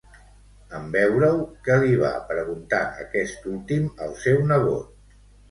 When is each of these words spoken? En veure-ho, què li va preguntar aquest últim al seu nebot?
En 0.77 0.87
veure-ho, 0.95 1.43
què 1.67 1.75
li 1.83 1.99
va 2.05 2.13
preguntar 2.31 2.81
aquest 3.05 3.47
últim 3.53 3.87
al 4.09 4.19
seu 4.27 4.43
nebot? 4.55 4.91